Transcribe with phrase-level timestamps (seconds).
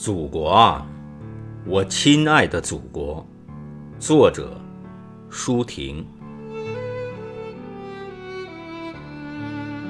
[0.00, 0.86] 祖国啊，
[1.66, 3.26] 我亲爱的祖国，
[3.98, 4.56] 作者
[5.28, 6.06] 舒婷。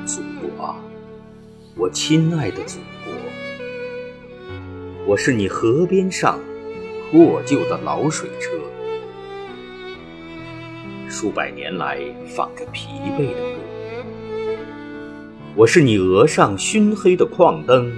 [0.07, 0.77] 祖国啊，
[1.77, 3.13] 我亲爱的祖国，
[5.07, 6.41] 我是你河边上
[7.11, 8.59] 破旧的老水车，
[11.11, 12.01] 数百年来
[12.35, 13.59] 放着疲惫的歌。
[15.55, 17.93] 我是你额上熏黑的矿灯。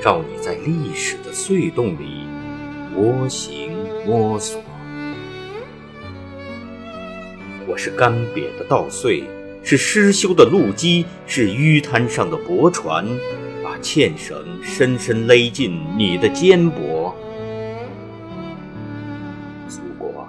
[0.00, 2.24] 照你在历史的隧洞里
[2.94, 3.72] 蜗行
[4.06, 4.62] 摸索，
[7.66, 9.24] 我是干瘪的稻穗，
[9.64, 13.04] 是失修的路基，是淤滩上的驳船，
[13.62, 17.12] 把纤绳深深勒进你的肩膊。
[19.68, 20.28] 祖国，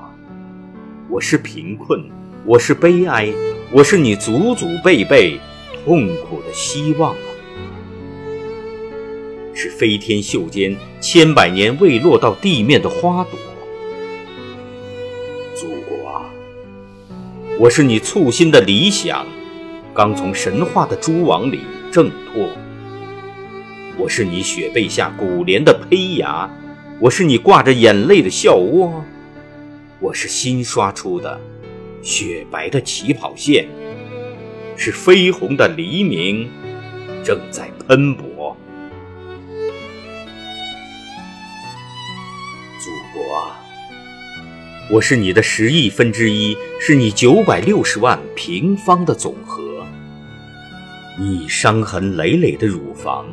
[1.09, 2.09] 我是贫困，
[2.43, 3.31] 我是悲哀，
[3.71, 5.39] 我是你祖祖辈辈
[5.85, 7.15] 痛苦的希望。
[9.61, 13.37] 是飞天袖间千百年未落到地面的花朵，
[15.53, 16.31] 祖国啊，
[17.59, 19.27] 我是你簇新的理想，
[19.93, 21.59] 刚从神话的蛛网里
[21.91, 22.47] 挣脱。
[23.97, 26.49] 我是你雪被下古莲的胚芽，
[26.97, 29.03] 我是你挂着眼泪的笑窝，
[29.99, 31.37] 我是新刷出的
[32.01, 33.67] 雪白的起跑线，
[34.77, 36.49] 是绯红的黎明
[37.25, 38.23] 正在喷薄。
[44.91, 49.85] 我是你的十亿分之一，是你九百六十万平方的总和。
[51.19, 53.27] 你伤痕累累的乳房，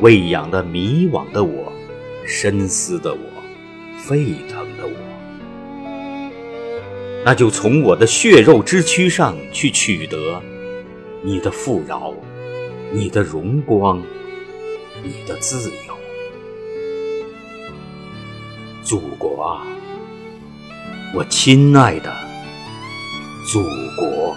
[0.00, 1.72] 喂养了迷惘的我，
[2.24, 3.18] 深思的我，
[3.98, 4.94] 沸腾的我。
[7.24, 10.40] 那就从我的血肉之躯上去取得
[11.24, 12.14] 你的富饶，
[12.92, 14.00] 你的荣光，
[15.02, 15.94] 你的自由。
[18.84, 19.66] 祖国啊，
[21.16, 22.12] 我亲爱的
[23.46, 23.62] 祖
[23.96, 24.34] 国！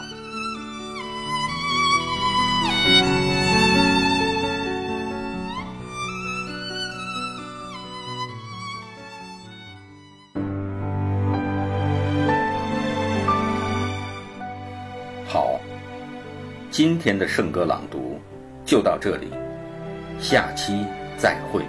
[15.26, 15.60] 好，
[16.70, 18.22] 今天的圣歌朗读
[18.68, 19.32] 就到这里，
[20.20, 20.86] 下期
[21.18, 21.66] 再会。